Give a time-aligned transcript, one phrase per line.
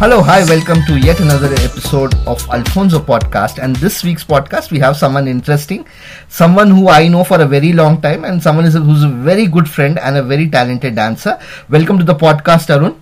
[0.00, 3.62] Hello, hi, welcome to yet another episode of Alfonso Podcast.
[3.62, 5.86] And this week's podcast, we have someone interesting,
[6.26, 9.46] someone who I know for a very long time, and someone is, who's a very
[9.46, 11.38] good friend and a very talented dancer.
[11.68, 12.98] Welcome to the podcast, Arun.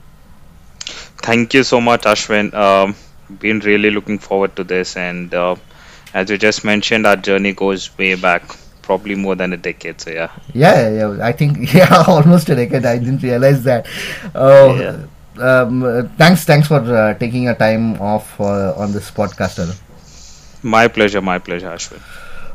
[1.22, 2.52] Thank you so much, Ashwin.
[2.52, 2.96] Um,
[3.38, 5.54] been really looking forward to this, and uh,
[6.14, 8.42] as you just mentioned, our journey goes way back,
[8.82, 10.00] probably more than a decade.
[10.00, 10.32] So yeah.
[10.52, 11.24] Yeah, yeah, yeah.
[11.24, 12.84] I think yeah, almost a decade.
[12.84, 13.87] I didn't realize that.
[14.34, 15.06] Oh, Yeah.
[15.41, 19.74] Um, uh, thanks, thanks for uh, taking a time off uh, on this podcast, Arun.
[20.62, 22.01] My pleasure, my pleasure, Ashwin.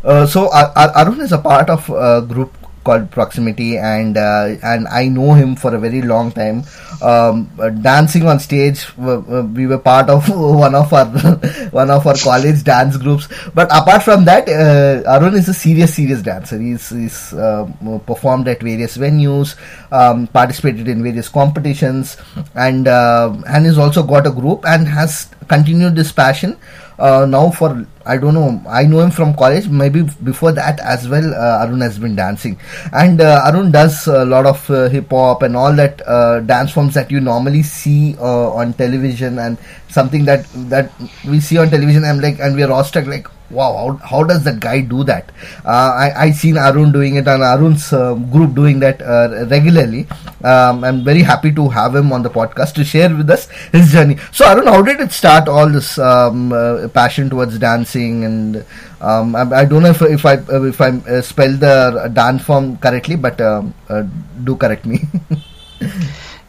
[0.04, 4.55] Uh, so Ar- Ar- Arun is a part of a group called Proximity, and uh,
[4.64, 6.64] and I know him for a very long time.
[7.02, 10.28] Um, uh, dancing on stage, w- w- we were part of
[10.64, 11.05] one of our
[11.72, 13.27] one of our college dance groups.
[13.54, 16.60] But apart from that, uh, Arun is a serious, serious dancer.
[16.60, 17.70] He's, he's uh,
[18.05, 19.55] performed at various venues,
[19.91, 22.18] um, participated in various competitions,
[22.55, 26.57] and uh, and he's also got a group and has continued this passion
[26.99, 28.62] uh, now for I don't know.
[28.68, 29.70] I know him from college.
[29.70, 31.34] Maybe before that as well.
[31.34, 32.60] Uh, Arun has been dancing,
[32.91, 36.72] and uh, Arun does a lot of uh, hip hop and all that uh, dance
[36.72, 40.91] forms that you normally see uh, on television, and something that that
[41.26, 42.04] we see on television.
[42.04, 45.32] I'm like, and we are awestruck, like, wow, how, how does that guy do that?
[45.66, 50.08] Uh, I I seen Arun doing it, and Arun's uh, group doing that uh, regularly.
[50.44, 53.91] Um, I'm very happy to have him on the podcast to share with us his
[53.91, 54.18] journey.
[54.32, 55.48] So Arun, how did it start?
[55.48, 58.66] All this um, uh, passion towards dancing, and
[59.02, 60.35] um, I, I don't know if if I
[60.72, 64.03] if I uh, spell the dance form correctly, but um, uh,
[64.44, 65.02] do correct me.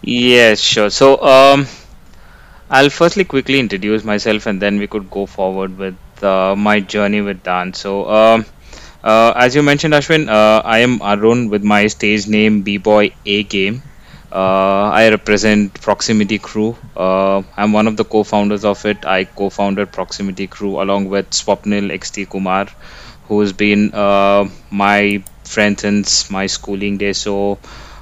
[0.02, 0.90] Yes, sure.
[0.90, 1.66] So, um,
[2.70, 7.20] I'll firstly quickly introduce myself, and then we could go forward with uh, my journey
[7.20, 7.80] with dance.
[7.80, 8.46] So, um,
[9.02, 13.14] uh, as you mentioned, Ashwin, uh, I am Arun with my stage name B Boy
[13.26, 13.82] A Game.
[14.32, 16.76] Uh, I represent Proximity Crew.
[16.96, 19.04] Uh, I'm one of the co-founders of it.
[19.06, 22.66] I co-founded Proximity Crew along with Swapnil XT Kumar,
[23.28, 23.90] who's been
[24.70, 27.18] my friend since my schooling days.
[27.18, 27.58] So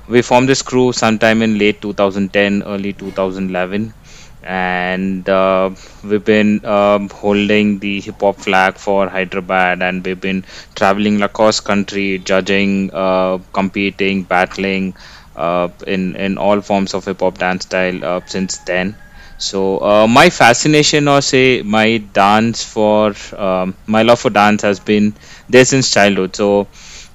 [0.09, 3.94] we formed this crew sometime in late 2010, early 2011,
[4.42, 5.70] and uh,
[6.04, 10.44] we've been um, holding the hip hop flag for Hyderabad, and we've been
[10.75, 14.94] traveling across country, judging, uh, competing, battling
[15.36, 18.97] uh, in in all forms of hip hop dance style uh, since then.
[19.38, 24.78] So uh, my fascination, or say my dance for um, my love for dance has
[24.80, 25.14] been
[25.48, 26.36] there since childhood.
[26.36, 26.69] So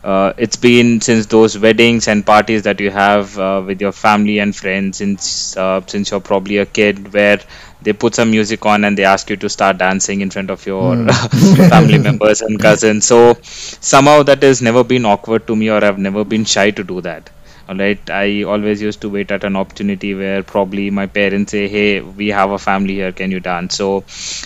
[0.04, 4.40] uh, it's been since those weddings and parties that you have uh, with your family
[4.40, 7.40] and friends since uh, since you're probably a kid, where
[7.82, 10.66] they put some music on and they ask you to start dancing in front of
[10.66, 10.98] your
[11.70, 13.06] family members and cousins.
[13.06, 16.84] So somehow that has never been awkward to me, or I've never been shy to
[16.84, 17.30] do that.
[17.70, 21.68] All right, I always used to wait at an opportunity where probably my parents say,
[21.68, 23.12] "Hey, we have a family here.
[23.12, 24.06] Can you dance?" So,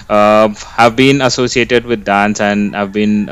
[0.10, 3.30] uh, I've been associated with dance, and I've been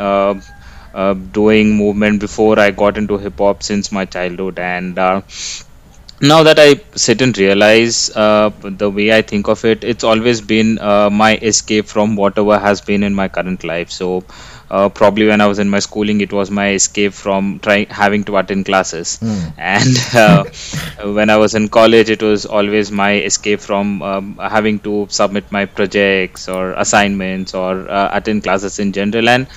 [0.99, 4.59] uh, doing movement before I got into hip hop since my childhood.
[4.59, 5.21] And uh,
[6.21, 10.41] now that I sit and realize uh, the way I think of it, it's always
[10.41, 13.89] been uh, my escape from whatever has been in my current life.
[13.89, 14.25] So
[14.69, 18.23] uh, probably when I was in my schooling, it was my escape from trying having
[18.25, 19.19] to attend classes,
[19.57, 20.43] and uh,
[21.03, 25.51] when I was in college, it was always my escape from um, having to submit
[25.51, 29.27] my projects or assignments or uh, attend classes in general.
[29.29, 29.47] And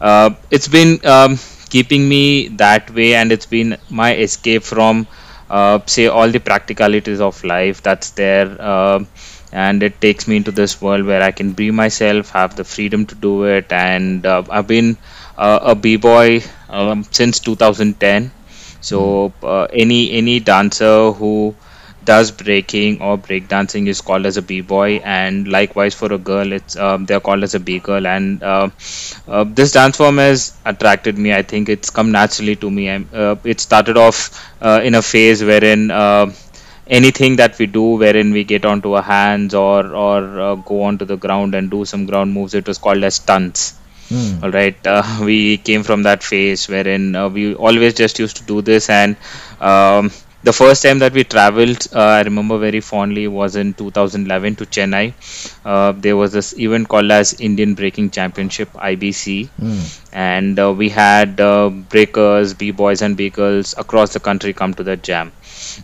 [0.00, 1.38] uh, it's been um,
[1.70, 5.06] keeping me that way, and it's been my escape from
[5.50, 9.02] uh, say all the practicalities of life that's there uh,
[9.52, 13.06] and it takes me into this world where i can be myself have the freedom
[13.06, 13.72] to do it.
[13.72, 14.96] And uh, i've been
[15.36, 18.30] uh, a b-boy um, since 2010
[18.80, 21.54] so uh, any any dancer who
[22.10, 26.52] does breaking or break dancing is called as a b-boy and likewise for a girl
[26.58, 28.68] it's um, they're called as a b-girl and uh,
[29.26, 31.32] uh, this dance form has attracted me.
[31.32, 32.90] I think it's come naturally to me.
[32.90, 34.18] I'm, uh, it started off
[34.60, 36.32] uh, in a phase wherein uh,
[36.86, 41.04] anything that we do wherein we get onto our hands or or uh, go onto
[41.04, 43.74] the ground and do some ground moves it was called as stunts.
[44.08, 44.42] Hmm.
[44.42, 48.44] all right uh, we came from that phase wherein uh, we always just used to
[48.44, 49.18] do this and
[49.60, 50.10] um,
[50.42, 54.66] the first time that we traveled uh, i remember very fondly was in 2011 to
[54.66, 55.12] chennai.
[55.64, 59.50] Uh, there was this event called as indian breaking championship ibc
[60.12, 65.02] and uh, we had uh, breakers b-boys and b-girls across the country come to that
[65.02, 65.32] jam.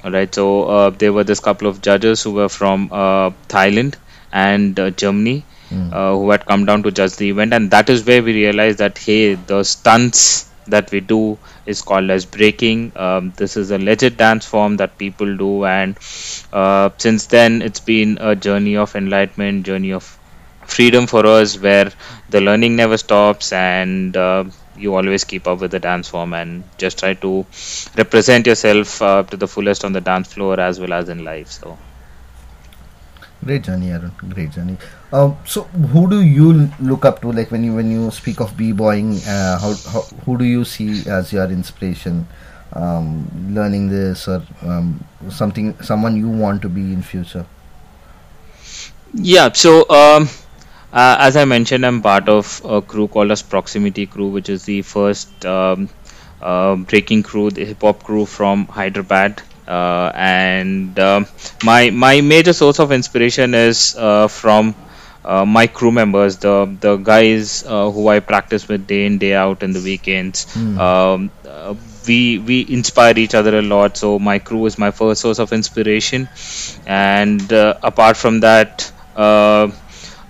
[0.05, 3.97] All right so uh, there were this couple of judges who were from uh, thailand
[4.33, 5.47] and uh, germany
[5.91, 7.53] uh, who had come down to judge the event.
[7.53, 12.11] And that is where we realized that hey the stunts that we do is called
[12.11, 12.93] as breaking.
[12.96, 15.96] Um, this is a legit dance form that people do, and
[16.52, 20.05] uh, since then it's been a journey of enlightenment, journey of
[20.66, 21.90] freedom for us, where
[22.31, 24.44] the learning never stops, and uh,
[24.76, 27.46] you always keep up with the dance form and just try to
[27.96, 31.49] represent yourself uh, to the fullest on the dance floor as well as in life.
[31.49, 31.78] So.
[33.44, 34.12] Great journey, Arun.
[34.31, 34.76] Great journey.
[35.12, 35.62] Um, so,
[35.93, 37.32] who do you look up to?
[37.32, 41.08] Like when you when you speak of b-boying, uh, how, how who do you see
[41.08, 42.26] as your inspiration?
[42.73, 47.46] Um, learning this or um, something, someone you want to be in future.
[49.12, 49.52] Yeah.
[49.52, 50.29] So, um,
[50.93, 54.64] uh, as I mentioned, I'm part of a crew called as Proximity Crew, which is
[54.64, 55.88] the first um,
[56.43, 59.43] uh, breaking crew, the hip hop crew from Hyderabad.
[59.66, 61.26] Uh, and um,
[61.62, 64.75] my my major source of inspiration is uh, from
[65.25, 69.34] uh, my crew members, the the guys uh, who I practice with day in day
[69.34, 70.46] out in the weekends.
[70.55, 70.78] Mm.
[70.78, 71.75] Um, uh,
[72.06, 73.96] we we inspire each other a lot.
[73.96, 76.28] So my crew is my first source of inspiration,
[76.87, 78.90] and uh, apart from that.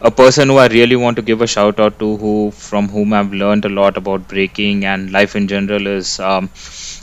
[0.05, 3.13] A person who I really want to give a shout out to, who from whom
[3.13, 6.51] I've learned a lot about breaking and life in general, is um,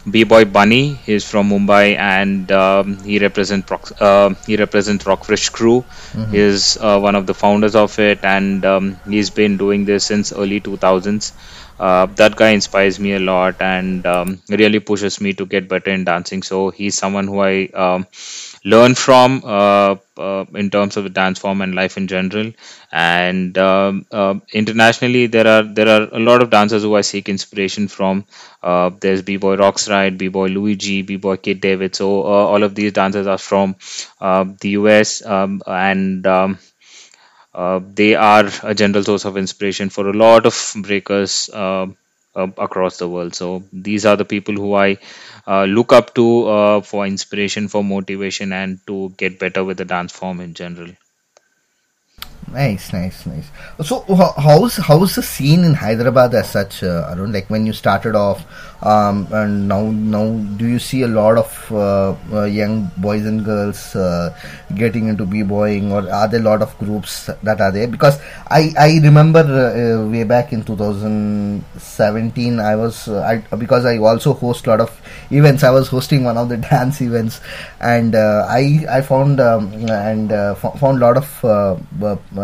[0.10, 0.94] B-boy Bunny.
[1.06, 3.70] He's from Mumbai and um, he represents
[4.00, 5.84] uh, he represents Rockfish Crew.
[6.14, 6.30] Mhm.
[6.32, 10.32] He's uh, one of the founders of it, and um, he's been doing this since
[10.32, 11.34] early 2000s.
[11.80, 15.90] Uh, that guy inspires me a lot and um, really pushes me to get better
[15.90, 16.44] in dancing.
[16.44, 18.06] So he's someone who I um,
[18.64, 22.52] learn from uh, uh, in terms of the dance form and life in general.
[22.92, 27.30] And um, uh, internationally, there are there are a lot of dancers who I seek
[27.30, 28.26] inspiration from.
[28.62, 31.96] Uh, there's B-boy Roxrite, B-boy Luigi, B-boy Kid David.
[31.96, 33.76] So uh, all of these dancers are from
[34.20, 36.60] uh, the US, um, and um,
[37.96, 41.50] they are a general source of inspiration for a lot of breakers
[42.36, 43.36] across the world.
[43.36, 44.98] So these are the people who I
[45.48, 49.86] uh, look up to uh, for inspiration, for motivation, and to get better with the
[49.86, 50.92] dance form in general.
[52.52, 53.48] Nice, nice, nice.
[53.86, 54.02] So,
[54.38, 57.32] how's how's the scene in Hyderabad as such, uh, Arun?
[57.32, 58.44] Like when you started off,
[58.84, 60.26] um, and now now,
[60.58, 64.36] do you see a lot of uh, uh, young boys and girls uh,
[64.76, 67.88] getting into b-boying, or are there a lot of groups that are there?
[67.88, 68.20] Because
[68.50, 74.34] I I remember uh, uh, way back in 2017, I was I because I also
[74.34, 74.92] host a lot of
[75.30, 75.64] events.
[75.64, 77.40] I was hosting one of the dance events,
[77.80, 81.30] and I I found um, and fo- found a lot of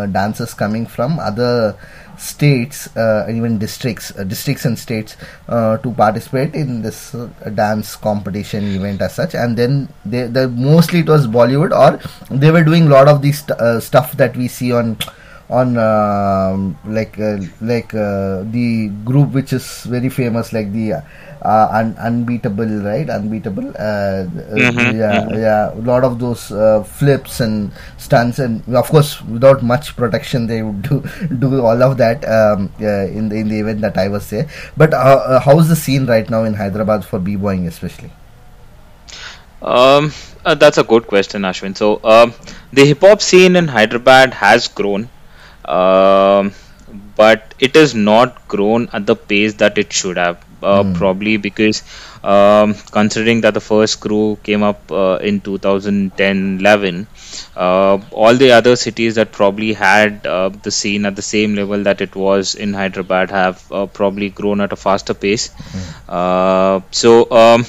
[0.06, 1.76] dancers coming from other
[2.18, 5.16] states uh, even districts uh, districts and states
[5.50, 9.36] uh, to participate in this uh, dance competition event as such.
[9.36, 12.00] And then they, the mostly it was bollywood or
[12.36, 14.98] they were doing a lot of these st- uh, stuff that we see on
[15.50, 20.94] on um like uh, like uh, the group which is very famous like the
[21.42, 23.10] uh, un- unbeatable right?
[23.10, 25.42] Unbeatable uh, Mhm, yeah mhm.
[25.46, 25.72] yeah.
[25.74, 30.62] A lot of those uh, flips and stunts and of course without much protection they
[30.62, 31.04] would do
[31.40, 34.48] do all of that um, uh, in the in the event that I was there.
[34.78, 38.12] But uh, uh, how's the scene right now in Hyderabad for b-boying especially?
[39.62, 40.12] Um,
[40.46, 41.76] uh, that's a good question, Ashwin.
[41.76, 42.34] So, um,
[42.72, 45.10] the hip hop scene in Hyderabad has grown,
[45.68, 46.54] um,
[47.16, 50.44] but it has not grown at the pace that it should have.
[50.64, 50.96] Uh, Mm.
[50.96, 51.84] probably because,
[52.24, 57.07] um, considering that the first crew came up uh, in 2010 11,
[57.56, 61.83] uh, all the other cities that probably had uh, the scene at the same level
[61.83, 65.52] that it was in Hyderabad have uh, probably grown at a faster pace.
[66.09, 67.64] Uh, so, um,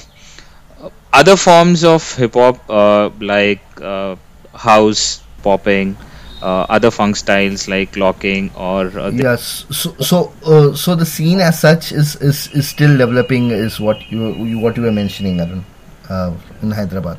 [1.11, 4.15] other forms of hip hop uh, like uh,
[4.53, 5.97] house popping
[6.41, 11.05] uh, other funk styles like locking or uh, the- yes so so uh, so the
[11.05, 14.91] scene as such is is, is still developing is what you, you what you were
[14.91, 15.65] mentioning Arun
[16.09, 17.17] uh, in Hyderabad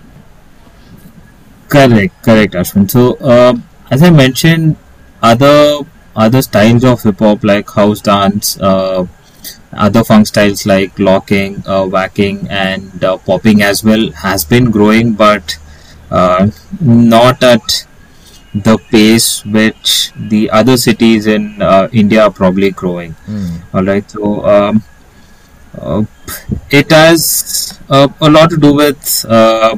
[1.69, 2.91] Correct, correct, Ashwin.
[2.91, 3.55] So, uh,
[3.91, 4.77] as I mentioned,
[5.23, 5.79] other
[6.17, 9.07] other styles of hip hop like house dance, uh,
[9.73, 15.13] other funk styles like locking, uh, waacking, and uh, popping as well has been growing,
[15.15, 15.57] but
[16.11, 16.51] uh,
[16.81, 17.87] not at
[18.55, 23.15] the pace which the other cities in uh, India are probably growing.
[23.27, 23.61] Mm.
[23.75, 24.83] All right, so um,
[25.79, 26.05] uh,
[26.71, 29.77] it has uh, a lot to do with uh,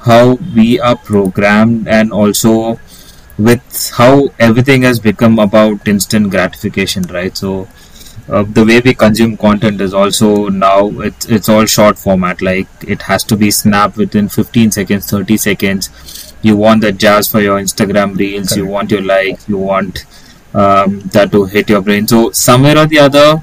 [0.00, 2.78] how we are programmed and also
[3.38, 7.36] with how everything has become about instant gratification, right?
[7.36, 7.68] So
[8.28, 12.40] uh, the way we consume content is also now it's it's all short format.
[12.40, 16.34] Like it has to be snapped within 15 seconds, 30 seconds.
[16.42, 18.56] You want the jazz for your Instagram reels.
[18.56, 19.48] You want your likes.
[19.48, 20.04] You want
[20.54, 22.06] um, that to hit your brain.
[22.06, 23.42] So somewhere or the other,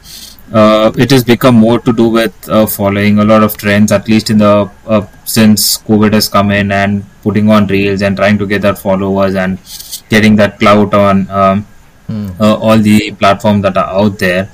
[0.54, 4.08] uh, it has become more to do with uh, following a lot of trends, at
[4.08, 8.38] least in the uh, since COVID has come in and putting on reels and trying
[8.38, 9.60] to get that followers and
[10.10, 11.68] getting that clout on um,
[12.40, 14.50] uh, all the platforms that are out there.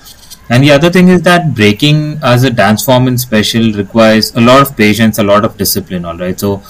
[0.50, 4.42] And the other thing is that breaking as a dance form in special requires a
[4.42, 6.06] lot of patience, a lot of discipline.
[6.06, 6.62] All right, so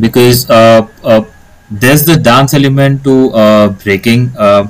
[0.00, 1.24] because uh, uh,
[1.70, 4.32] there's the dance element to uh, breaking.
[4.36, 4.68] Uh,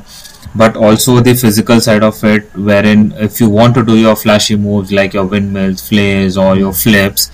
[0.62, 4.56] but also the physical side of it wherein if you want to do your flashy
[4.56, 7.30] moves like your windmills flares or your flips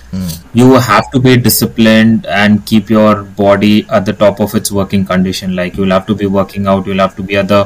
[0.53, 5.05] you have to be disciplined and keep your body at the top of its working
[5.05, 5.55] condition.
[5.55, 7.63] Like you'll have to be working out you'll have to be at the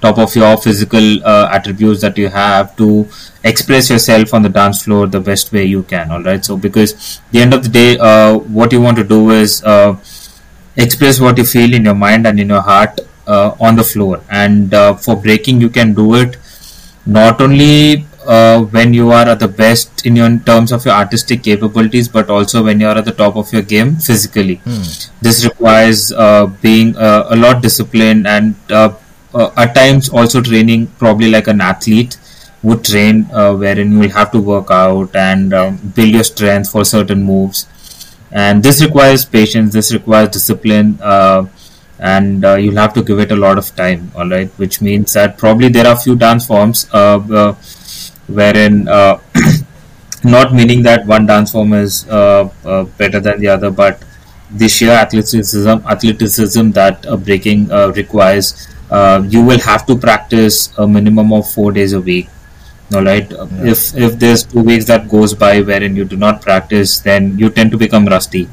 [0.00, 3.08] top of your physical uh, attributes that you have to
[3.44, 6.44] express yourself on the dance floor the best way you can all right?
[6.44, 9.96] So because the end of the day uh, what you want to do is uh,
[10.76, 13.00] express what you feel in your mind and in your heart
[13.36, 14.20] uh, on the floor.
[14.30, 16.36] And uh, for breaking you can do it
[17.06, 20.94] not only uh, when you are at the best in your in terms of your
[20.94, 24.60] artistic capabilities but also when you are at the top of your game physically.
[25.20, 28.94] This requires uh, being uh, a lot disciplined and uh,
[29.34, 32.16] uh, at times also training probably like an athlete
[32.62, 36.70] would train uh, wherein you will have to work out and um, build your strength
[36.70, 37.66] for certain moves.
[38.30, 41.46] And this requires patience this requires discipline uh,
[42.02, 44.50] and uh, you'll have to give it a lot of time all right?
[44.58, 47.54] Which means that probably there are few dance forms uh, uh,
[48.26, 49.20] wherein uh,
[50.24, 54.02] not meaning that one dance form is uh, uh, better than the other but
[54.50, 60.76] the sheer athleticism athleticism that uh, breaking uh, requires uh, you will have to practice
[60.78, 62.28] a minimum of four days a week
[62.94, 63.32] all right?
[63.72, 67.48] If if there's two weeks that goes by wherein you do not practice then you
[67.48, 68.48] tend to become rusty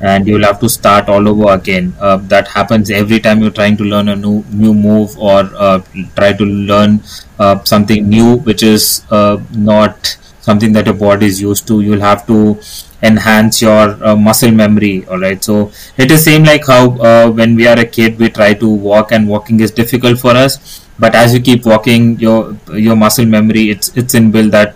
[0.00, 1.94] and you'll have to start all over again.
[2.00, 5.80] Uh, that happens every time you're trying to learn a new new move or uh,
[6.14, 7.00] try to learn
[7.38, 11.80] uh, something new, which is uh, not something that your body is used to.
[11.80, 12.60] You'll have to
[13.02, 15.06] enhance your uh, muscle memory.
[15.06, 18.28] All right, so it is same like how uh, when we are a kid we
[18.28, 20.82] try to walk and walking is difficult for us.
[20.98, 24.74] But as you keep walking, your your muscle memory it's it's inbuilt that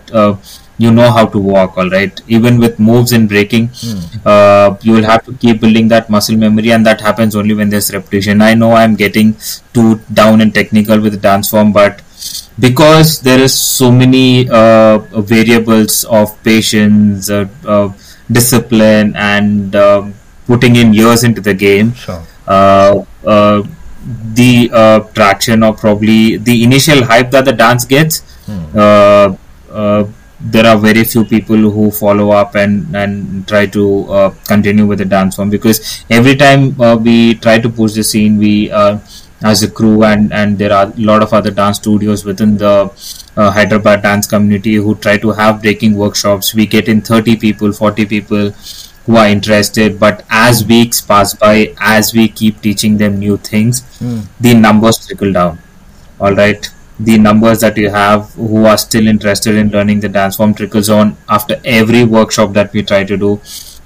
[0.83, 2.21] you know how to walk all right?
[2.37, 3.65] Even with moves and breaking
[4.25, 7.69] uh, you will have to keep building that muscle memory and that happens only when
[7.73, 8.41] there's repetition.
[8.41, 9.35] I know i'm getting
[9.73, 9.89] too
[10.21, 12.01] down and technical with the dance form but
[12.59, 14.97] because there is so many uh,
[15.35, 17.45] variables of patience uh,
[17.75, 17.87] uh,
[18.39, 20.13] discipline and um
[20.47, 22.21] putting in years into the game Sure.
[22.47, 22.93] uh,
[23.35, 23.61] uh,
[24.39, 28.23] the uh, traction or probably the initial hype that the dance gets
[28.75, 29.27] uh,
[29.81, 30.03] uh,
[30.43, 34.99] there are very few people who follow up and and try to uh, continue with
[34.99, 38.97] the dance form because every time uh, we try to push the scene we uh,
[39.43, 42.73] as a crew and and there are a lot of other dance studios within the
[43.37, 46.53] uh, Hyderabad dance community who try to have breaking workshops.
[46.53, 48.51] We get in 30 people 40 people
[49.05, 53.81] who are interested but as weeks pass by as we keep teaching them new things
[54.39, 55.59] the numbers trickle down.
[56.19, 56.69] All right
[57.07, 60.89] the numbers that you have who are still interested in learning the dance form trickles
[60.89, 63.31] on after every workshop that we try to do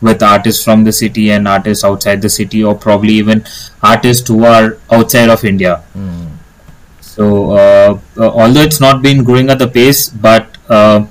[0.02, 3.44] with artists from the city and artists outside the city or probably even
[3.82, 5.76] artists who are outside of india.
[7.02, 11.06] So uh, uh, although it's not been growing at the pace but uh,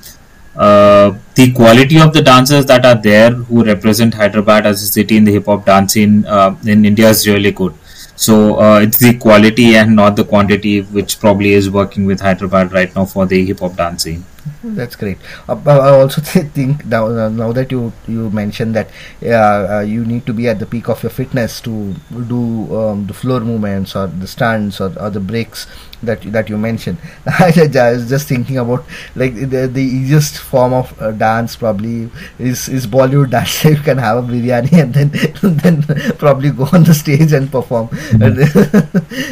[0.56, 5.16] uh, the quality of the dancers that are there who represent hyderabad as a city
[5.16, 7.74] in the hip hop dance scene uh, in india is really good
[8.16, 12.72] so uh, it's the quality and not the quantity which probably is working with Hyderabad
[12.72, 14.24] right now for the hip hop dancing.
[14.64, 15.18] That's great.
[15.48, 18.90] Uh, I also think now, uh, now that you you mentioned that
[19.22, 21.94] uh, uh, you need to be at the peak of your fitness to
[22.28, 25.66] do um, the floor movements or the stands or, or the breaks
[26.02, 26.98] that that you mentioned.
[27.26, 27.52] I
[27.92, 28.84] was just thinking about
[29.16, 33.64] like the, the easiest form of uh, dance probably is is Bollywood dance.
[33.64, 35.10] you can have a biryani and then
[35.58, 35.82] then
[36.18, 37.88] probably go on the stage and perform.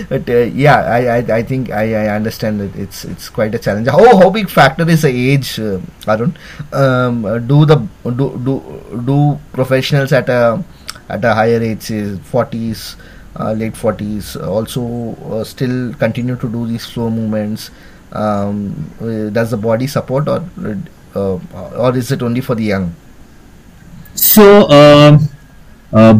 [0.09, 3.59] but uh, yeah, I, I I think I, I understand that it's it's quite a
[3.59, 3.89] challenge.
[3.89, 6.37] How how big factor is the age, uh, Arun?
[6.73, 10.63] Um, uh, do the do do do professionals at a
[11.09, 12.97] at a higher age, say forties,
[13.37, 17.71] uh, late forties, also uh, still continue to do these flow movements?
[18.13, 20.45] Um, uh, does the body support, or
[21.15, 21.39] uh,
[21.77, 22.95] or is it only for the young?
[24.15, 25.29] So, um,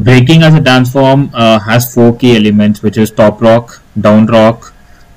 [0.03, 4.73] breaking as a dance form has four key elements, which is top rock, down rock,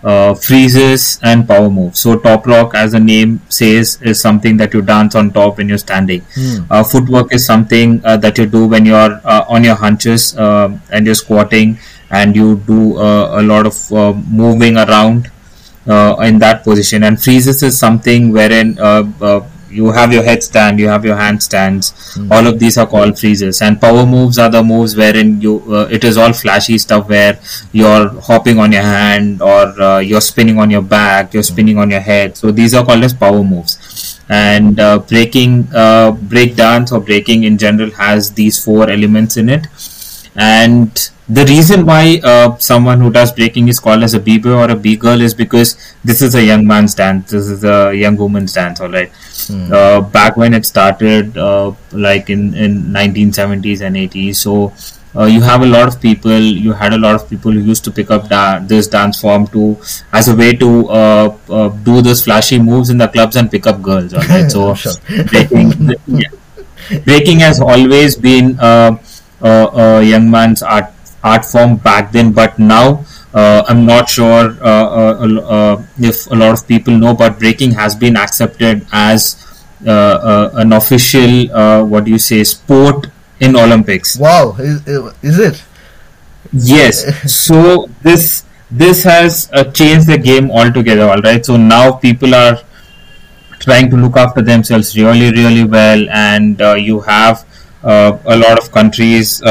[0.06, 1.98] uh, freezes, and power move.
[1.98, 5.68] So, top rock, as the name says, is something that you dance on top when
[5.70, 6.22] you're standing.
[6.70, 10.82] Uh, footwork is something uh, that you do when you're uh, on your hunches um
[10.92, 11.78] and you're squatting,
[12.12, 15.32] and you do uh, a lot of uh, moving around
[15.88, 17.04] uh, in that position.
[17.04, 19.42] And freezes is something wherein uh, uh,
[19.76, 21.92] you have your headstand, you have your handstands.
[22.18, 22.32] Mm.
[22.32, 23.62] All of these are called freezes.
[23.62, 27.40] And power moves are the moves wherein you uh, it is all flashy stuff where
[27.72, 31.92] you're hopping on your hand or uh, you're spinning on your back, you're spinning on
[31.92, 32.38] your head.
[32.38, 34.22] So these are called as power moves.
[34.30, 39.50] And uh, breaking, uh, break dance or breaking in general has these four elements in
[39.50, 39.68] it.
[40.36, 44.70] And the reason why uh, someone who does breaking is called as a b-boy or
[44.70, 48.54] a b-girl is because this is a young man's dance this is a young woman's
[48.54, 49.72] dance all right mm.
[49.72, 54.72] uh, back when it started uh, like in in 1970s and 80s so
[55.20, 57.84] uh, you have a lot of people you had a lot of people who used
[57.84, 59.76] to pick up da- this dance form to
[60.14, 63.66] as a way to uh, uh, do those flashy moves in the clubs and pick
[63.66, 64.76] up girls all right so
[65.30, 65.72] breaking,
[66.06, 67.00] yeah.
[67.04, 70.95] breaking has always been a young man's art
[71.34, 73.04] art form back then, but now
[73.34, 77.72] uh, I'm not sure uh, uh, uh, if a lot of people know, but breaking
[77.72, 79.42] has been accepted as
[79.82, 81.48] an official,
[81.86, 83.08] what do you say, sport
[83.40, 84.18] in Olympics.
[84.18, 84.88] Wow, is,
[85.22, 85.64] is it?
[86.54, 87.34] Yes.
[87.34, 91.10] so this this has uh, changed the game altogether.
[91.10, 91.46] All right.
[91.46, 92.60] So now people are
[93.60, 97.45] trying to look after themselves really, really well, and uh, you have uh,
[97.86, 99.42] a lot of countries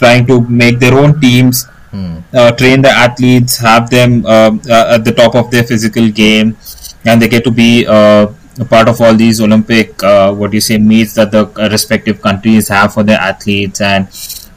[0.00, 2.22] trying to make their own teams, mm.
[2.32, 6.56] uh, train the athletes, have them uh, uh, at the top of their physical game,
[7.04, 8.26] and they get to be uh,
[8.58, 12.20] a part of all these Olympic, uh, what do you say, meets that the respective
[12.20, 14.08] countries have for their athletes, and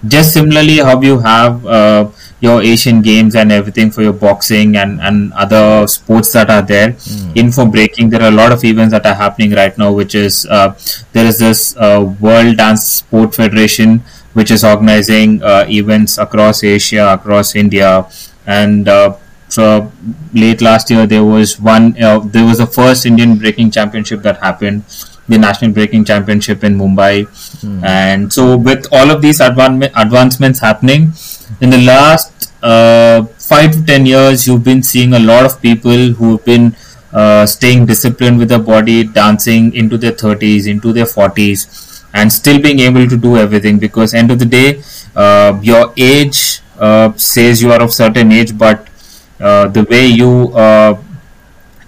[0.07, 2.09] just similarly how you have uh,
[2.45, 6.89] your Asian games and everything for your boxing and, and other sports that are there.
[6.89, 7.37] Mm.
[7.37, 10.13] In for breaking, there are a lot of events that are happening right now, which
[10.13, 10.75] is uh,
[11.13, 17.13] there is this uh, World Dance Sport Federation which is organizing uh, events across Asia,
[17.13, 18.07] across India,
[18.47, 19.15] and uh,
[19.47, 19.91] so
[20.33, 21.95] late last year there was one.
[22.01, 24.83] Uh, there was the first Indian breaking championship that happened,
[25.27, 27.83] the National Breaking Championship in Mumbai, mm.
[27.83, 31.13] and so with all of these advan- advancements happening
[31.61, 36.13] in the last uh, five to ten years, you've been seeing a lot of people
[36.13, 36.75] who've been
[37.13, 42.61] uh, staying disciplined with their body, dancing into their 30s, into their 40s and still
[42.61, 44.81] being able to do everything because end of the day
[45.15, 48.87] uh, your age uh, says you are of certain age but
[49.39, 50.95] uh, the way you uh,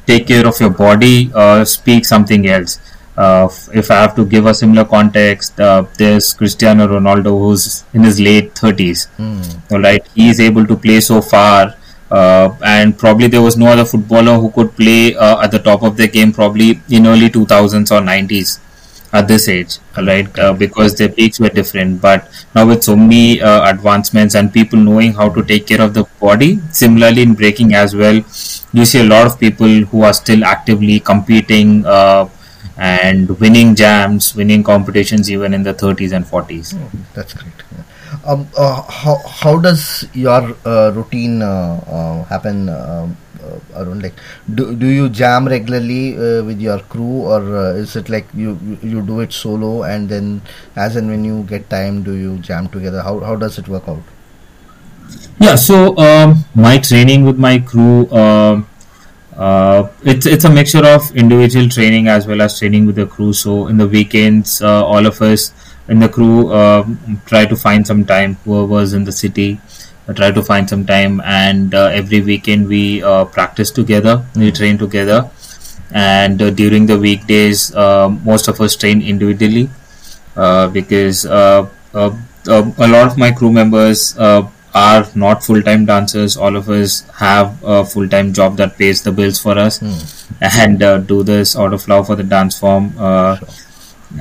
[0.05, 1.31] take care of your body
[1.65, 2.79] speaks something else
[3.17, 8.19] uh, if I have to give a similar context, there's Cristiano Ronaldo who's in his
[8.19, 9.07] late 30s.
[9.17, 9.71] Mm.
[9.71, 11.75] All right, he is able to play so far,
[12.11, 16.07] and probably there was no other footballer who could play at the top of the
[16.07, 18.59] game, probably in early 2000s or 90s
[19.15, 20.37] at this age, right?
[20.37, 22.01] Uh, because their peaks were different.
[22.01, 25.93] But now with so many uh, advancements and people knowing how to take care of
[25.93, 28.15] the body, similarly in breaking as well,
[28.73, 32.27] you see a lot of people who are still actively competing uh,
[32.77, 36.75] and winning jams, winning competitions even in the 30s and 40s.
[36.77, 37.53] Oh, that's great.
[38.25, 42.69] Um, uh, how how does your uh, routine uh, happen?
[42.69, 44.13] Um, uh, around like
[44.53, 48.57] do, do you jam regularly uh, with your crew or uh, is it like you,
[48.81, 50.41] you do it solo and then
[50.75, 53.87] as and when you get time do you jam together how, how does it work
[53.87, 54.01] out
[55.39, 58.67] yeah so um, my training with my crew um,
[59.37, 63.33] uh, it's it's a mixture of individual training as well as training with the crew.
[63.33, 65.53] So in the weekends, uh, all of us
[65.89, 66.85] in the crew uh,
[67.25, 68.35] try to find some time.
[68.45, 69.59] Whoever's in the city,
[70.15, 74.77] try to find some time and uh, every weekend we uh, practice together we train
[74.77, 75.29] together
[75.91, 77.73] and uh, during the weekdays
[78.23, 79.67] most of us train individually
[80.71, 81.67] because a
[82.45, 84.15] lot of my crew members
[84.75, 89.39] are not full-time dancers all of us have a full-time job that pays the bills
[89.39, 89.99] for us mm.
[90.61, 93.47] and uh, do this out of love for the dance form uh, sure.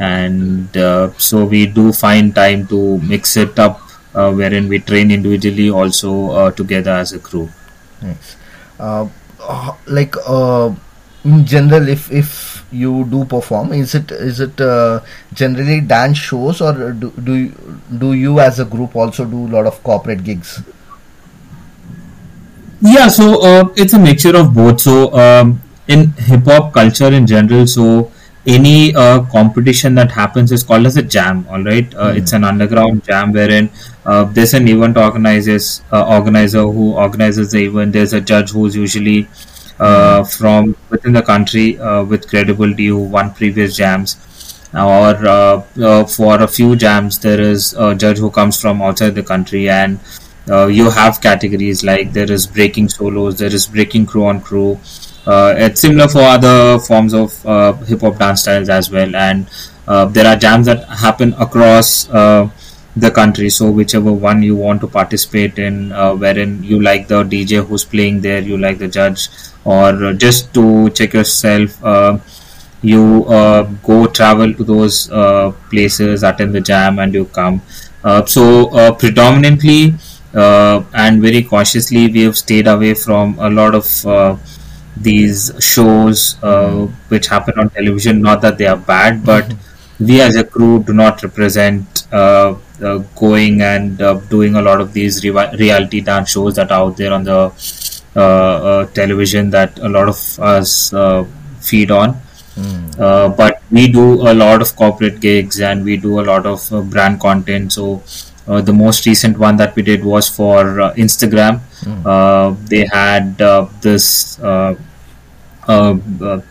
[0.00, 3.80] and uh, so we do find time to mix it up
[4.14, 7.48] uh, wherein we train individually also uh, together as a crew.
[8.00, 8.36] Nice.
[8.78, 9.08] Uh,
[9.86, 10.14] like
[11.24, 14.56] in general, if if you do perform, is it is it
[15.32, 19.50] generally dance shows or do do you, do you as a group also do a
[19.56, 20.62] lot of corporate gigs?
[22.80, 24.80] Yeah, so uh, it's a mixture of both.
[24.80, 28.10] So um, in hip hop culture in general, so
[28.46, 32.16] any uh, competition that happens is called as a jam all right uh, mm.
[32.18, 33.70] it's an underground jam wherein
[34.04, 38.76] uh, there's an event organizers uh, organizer who organizes the event there's a judge who's
[38.76, 39.26] usually
[39.78, 40.38] mm.
[40.38, 44.16] from within the country uh, with credibility who won previous jams
[44.74, 45.14] or
[46.06, 49.98] for a few jams there is a judge who comes from outside the country and
[50.50, 54.78] uh, you have categories like there is breaking solos, there is breaking crew on crew.
[55.26, 59.48] Uh, it's similar for other forms of uh, hip hop dance styles as well, and
[59.88, 62.48] uh, there are jams that happen across uh,
[62.96, 63.50] the country.
[63.50, 67.84] So whichever one you want to participate in, uh, wherein you like the DJ who's
[67.84, 69.28] playing there, you like the judge,
[69.64, 71.80] or just to check yourself
[72.84, 77.62] you uh, go travel to those uh, places, attend the jam, and you come.
[78.04, 79.94] Uh, so predominantly
[80.34, 83.86] and very cautiously, we have stayed away from a lot of
[84.96, 86.36] these shows
[87.08, 88.20] which happen on television.
[88.20, 89.54] Not that they are bad, but
[89.98, 94.80] we as a crew do not represent uh, uh, going and uh, doing a lot
[94.80, 99.88] of these re- reality dance shows that are out there on the television that a
[99.88, 100.90] lot of us
[101.60, 102.20] feed on.
[102.56, 103.00] Mm.
[103.00, 106.72] Uh, but we do a lot of corporate gigs and we do a lot of
[106.72, 107.72] uh, brand content.
[107.72, 108.02] So
[108.46, 111.60] uh, the most recent one that we did was for uh, Instagram.
[111.80, 112.68] Mm.
[112.68, 114.36] they had uh, this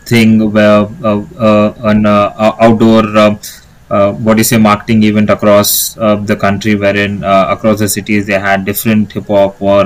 [0.06, 0.88] thing where
[1.90, 3.38] an outdoor.
[3.88, 8.64] What do you say marketing event across the country wherein across the cities they had
[8.64, 9.84] different hip hop or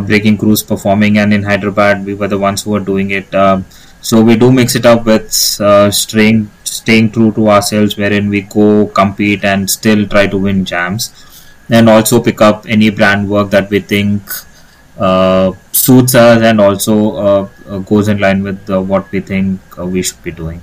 [0.00, 3.64] breaking crews performing and in hyderabad we were the ones who were doing it um,
[4.00, 8.42] so we do mix it up with uh, staying staying true to ourselves, wherein we
[8.42, 11.12] go compete and still try to win jams,
[11.68, 14.22] and also pick up any brand work that we think
[14.98, 19.60] uh, suits us and also uh, uh goes in line with uh, what we think
[19.78, 20.60] uh, we should be doing.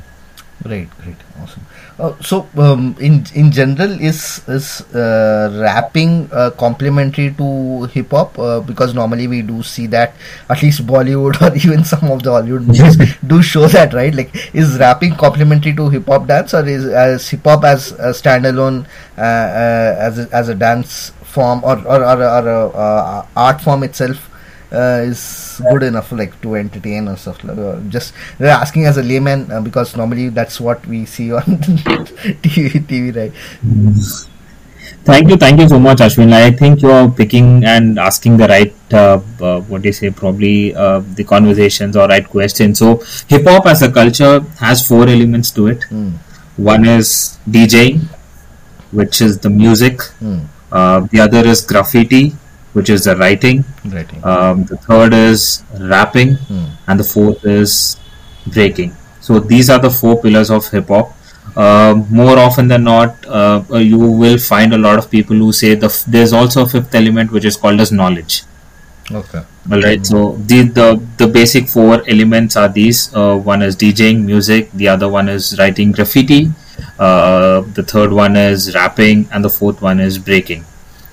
[0.66, 1.62] Great, great, awesome.
[2.00, 8.40] Uh, so, um, in in general, is is uh, rapping uh, complementary to hip hop?
[8.40, 10.16] Uh, because normally we do see that
[10.50, 12.98] at least Bollywood or even some of the Hollywood movies
[13.28, 14.16] do show that, right?
[14.16, 18.10] Like, is rapping complementary to hip hop dance, or is as hip hop as a
[18.10, 18.88] standalone
[19.20, 23.84] uh, uh, as a, as a dance form or or, or, or a, art form
[23.84, 24.32] itself?
[24.76, 29.52] Uh, is good enough like to entertain or stuff like just asking as a layman
[29.52, 31.44] uh, because normally that's what we see on
[32.44, 33.34] TV, TV right?
[35.04, 36.34] Thank you thank you so much ashwin.
[36.34, 40.76] I think you're picking and asking the right uh, uh, what do you say probably
[40.76, 42.80] uh, the conversations or right questions.
[42.80, 45.82] So hip hop as a culture has four elements to it.
[45.90, 46.14] Mm.
[46.58, 47.08] one is
[47.54, 48.04] djing
[48.92, 50.00] which is the music.
[50.22, 51.10] Mm.
[51.12, 52.24] the other is graffiti
[52.76, 53.64] which is the writing.
[53.86, 54.24] Writing.
[54.24, 56.66] Um, the third is rapping, hmm.
[56.88, 57.98] and the fourth is
[58.48, 58.96] breaking.
[59.22, 61.14] So these are the four pillars of hip hop.
[61.56, 65.74] Uh, more often than not, uh, you will find a lot of people who say
[65.76, 68.44] the f- there's also a fifth element which is called as knowledge.
[69.12, 69.44] Okay.
[69.72, 70.00] All right.
[70.00, 70.04] mm-hmm.
[70.04, 73.02] So the, the the basic four elements are these.
[73.16, 74.72] Uh, one is DJing, music.
[74.74, 76.52] The other one is writing graffiti.
[77.00, 80.66] Uh, the third one is rapping, and the fourth one is breaking.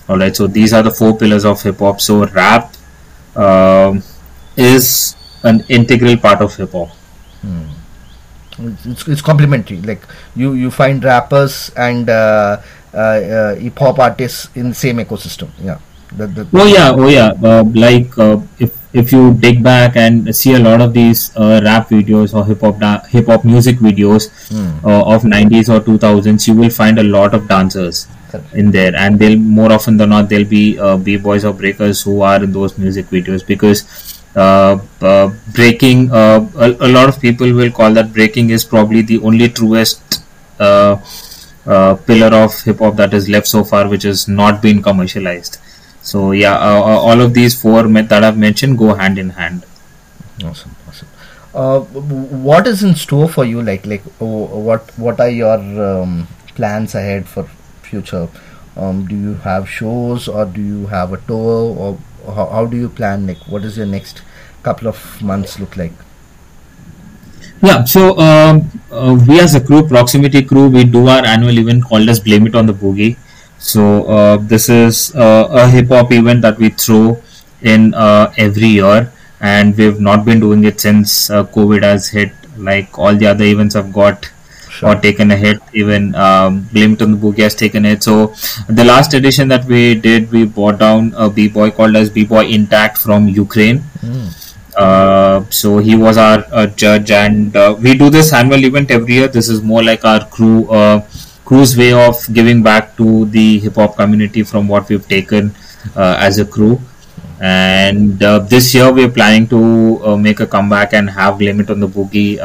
[0.09, 2.01] All right, so these are the four pillars of hip hop.
[2.01, 2.75] So rap
[3.37, 4.03] um,
[4.57, 6.89] is an integral part of hip hop.
[7.41, 7.69] Hmm.
[8.59, 9.81] It's, it's complementary.
[9.81, 10.03] Like
[10.35, 12.61] you, you find rappers and uh,
[12.93, 15.51] uh, uh, hip hop artists in the same ecosystem.
[15.61, 15.79] Yeah.
[16.15, 17.33] The, the, oh yeah, oh yeah.
[17.43, 21.63] Uh, like uh, if if you dig back and see a lot of these uh,
[21.65, 24.85] rap videos or hip hop da- hip hop music videos mm.
[24.85, 28.07] of 90s or 2000s, you will find a lot of dancers
[28.53, 28.95] in there.
[28.97, 32.53] And they'll more often than not they'll be uh, b-boys or breakers who are in
[32.53, 33.85] those music videos because
[34.35, 39.03] uh, uh, breaking uh, a, a, lot of people will call that breaking is probably
[39.03, 40.25] the only truest
[40.59, 40.97] uh,
[41.67, 45.59] uh, pillar of hip hop that is left so far which has not been commercialized.
[46.01, 49.67] So yeah all of these four that I've mentioned go hand in hand.
[50.43, 51.09] Awesome awesome.
[52.43, 53.63] What is in store for you?
[53.63, 57.47] Like like what what are your um, plans ahead for
[57.93, 58.29] future?
[58.77, 62.77] Um, do you have shows or do you have a tour or how, how do
[62.77, 63.27] you plan?
[63.27, 64.23] Like, what does your next
[64.63, 65.93] couple of months look like?
[67.63, 71.85] Yeah, so um, uh, we as a crew, Proximity Crew, we do our annual event
[71.85, 73.17] called as Blame It on the Boogie.
[73.59, 77.23] So uh, this is uh, a hip hop event that we throw
[77.63, 82.33] in uh, every year, and we've not been doing it since uh, COVID has hit.
[82.57, 84.32] Like all the other events have got
[84.73, 84.91] sure.
[84.91, 85.59] or taken a hit.
[85.73, 88.03] Even um, Glimpton Boogie has taken it.
[88.03, 88.35] So
[88.69, 92.99] the last edition that we did, we brought down a b-boy called as b-boy Intact
[92.99, 93.81] from Ukraine.
[94.01, 94.39] Mm.
[94.77, 99.15] Uh, so he was our uh, judge, and uh, we do this annual event every
[99.15, 99.29] year.
[99.29, 101.03] This is more like our crew uh,
[101.45, 105.55] crew's way of giving back to the hip hop community from what we've taken
[105.95, 106.81] uh, as a crew.
[107.41, 111.81] And uh, this year we're planning to make a comeback and have Blame It on
[111.81, 112.39] the Boogie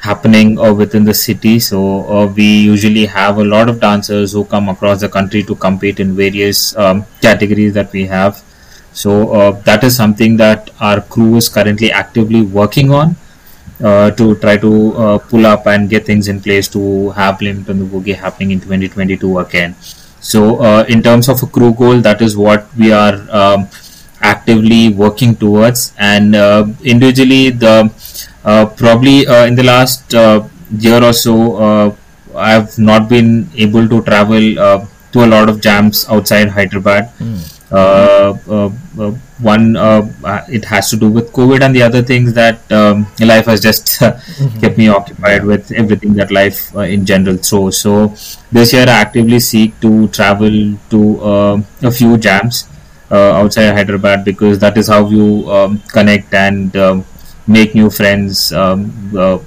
[0.00, 1.58] happening uh, within the city.
[1.58, 5.54] So uh, we usually have a lot of dancers who come across the country to
[5.54, 8.42] compete in various um, categories that we have.
[8.92, 13.16] So uh, that is something that our crew is currently actively working on
[13.82, 17.60] uh, to try to uh, pull up and get things in place to have Blame
[17.60, 19.74] It on the Boogie happening in 2022 again.
[20.20, 23.68] So uh, in terms of a crew goal, that is what we are um,
[24.32, 26.34] actively working towards, and
[26.94, 27.76] individually the
[28.46, 31.96] uh, probably uh, in the last uh, year or so,
[32.36, 34.54] I have not been able to travel
[35.12, 37.10] to a lot of jams outside Hyderabad.
[37.18, 37.52] Mm.
[39.40, 39.74] one,
[40.48, 43.86] it has to do with COVID, and the other things that um, life has just
[44.00, 44.60] mm-hmm.
[44.60, 47.80] kept me occupied with everything that life in general throws.
[47.80, 48.14] So
[48.52, 51.00] this year, I actively seek to travel to
[51.82, 52.68] a few jams.
[53.08, 57.04] Uh, outside Hyderabad because that is how you um, connect and um,
[57.46, 59.38] make new friends um, uh,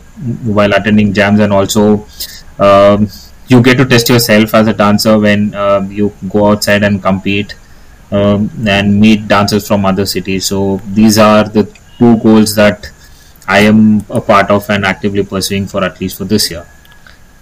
[0.46, 2.08] while attending jams and also
[2.58, 3.10] um,
[3.50, 7.54] you get to test yourself as a dancer when uh, you go outside and compete
[8.12, 10.46] um, and meet dancers from other cities.
[10.46, 11.66] So these are the
[11.98, 12.90] two goals that
[13.46, 16.66] i am a part of and actively pursuing for at least for this year.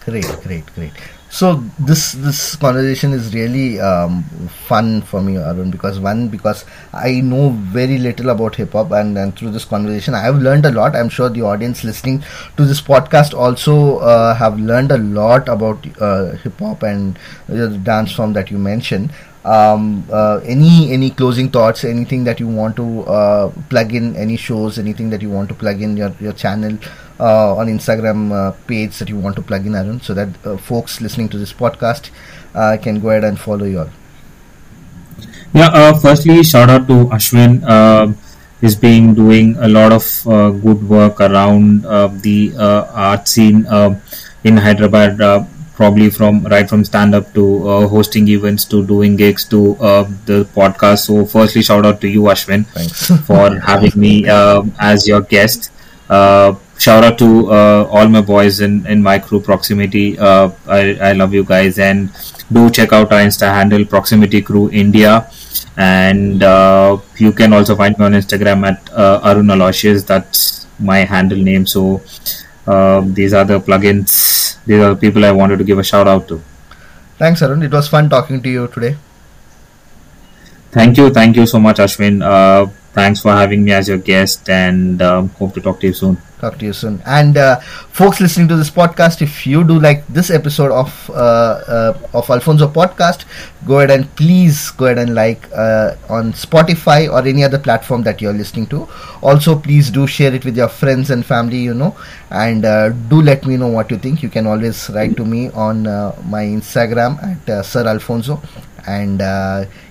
[0.05, 0.93] Great great great
[1.37, 1.47] so
[1.87, 4.23] this this conversation is really um,
[4.69, 9.17] fun for me arun because one because i know very little about hip hop and,
[9.17, 10.95] and through this conversation i have learned a lot.
[10.95, 12.23] I'm sure the audience listening
[12.57, 17.69] to this podcast also uh, have learned a lot about uh, hip hop and the
[17.77, 19.11] dance form that you mentioned.
[19.45, 21.83] Um, uh, any any closing thoughts?
[21.85, 24.15] Anything that you want to uh, plug in?
[24.15, 24.77] Any shows?
[24.77, 26.77] Anything that you want to plug in your your channel
[27.19, 30.57] uh, on Instagram uh, page that you want to plug in, Arun, so that uh,
[30.57, 32.09] folks listening to this podcast
[32.53, 33.89] uh, can go ahead and follow you all.
[35.53, 37.63] Yeah, uh, firstly, shout out to Ashwin.
[37.67, 38.13] Uh,
[38.61, 41.83] he's been doing a lot of good work around
[42.21, 43.65] the art scene
[44.43, 45.47] in Hyderabad.
[45.77, 49.75] Probably from right from stand up to hosting events to doing gigs to
[50.25, 51.05] the podcast.
[51.05, 53.11] So, firstly, shout out to you, Ashwin, Thanks.
[53.25, 54.27] for having me
[54.79, 55.71] as your guest.
[56.09, 60.17] Uh, shout out to uh, all my boys in, in my crew proximity.
[60.17, 61.79] Uh, I, I love you guys.
[61.79, 62.09] And
[62.51, 65.29] do check out our insta handle proximity crew india.
[65.75, 70.03] And uh, you can also find me on instagram at uh, arun aloysius.
[70.03, 71.65] That's my handle name.
[71.65, 72.01] So
[72.65, 74.57] uh, these are the plugins.
[74.65, 76.41] These are the people i wanted to give a shout out to.
[77.17, 77.63] Thanks arun.
[77.63, 78.95] It was fun talking to you today.
[80.71, 81.09] Thank you.
[81.09, 82.21] Thank you so much ashwin.
[82.21, 85.93] Uh, thanks for having me as your guest and um, hope to talk to you
[85.93, 86.17] soon.
[86.39, 87.01] Talk to you soon.
[87.05, 87.59] And uh,
[87.99, 91.13] folks listening to this podcast if you do like this episode of uh,
[91.75, 93.25] uh, of alfonso podcast
[93.67, 98.01] go ahead and please go ahead and like uh, on spotify or any other platform
[98.03, 98.87] that you're listening to.
[99.21, 101.95] Also please do share it with your friends and family you know.
[102.31, 104.23] And uh, do let me know what you think.
[104.23, 108.41] You can always write to me on uh, my instagram at sir alfonso.
[108.87, 109.21] And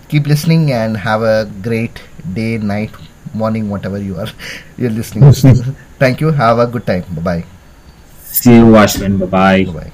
[0.09, 2.01] keep listening and have a great
[2.35, 2.91] day night
[3.35, 4.29] morning whatever you are
[4.79, 5.33] you're listening
[5.99, 6.31] Thank you.
[6.31, 7.05] Have a good time.
[7.15, 7.45] Bye bye.
[8.25, 9.19] See you, Ashwin.
[9.19, 9.65] Bye bye.
[9.65, 9.93] Bye bye.